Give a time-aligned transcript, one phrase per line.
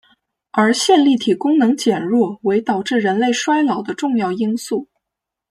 [0.51, 4.87] 而线粒体功能减弱为导致人类衰老的重要因素。